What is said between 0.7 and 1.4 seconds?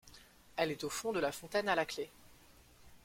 est au fond de la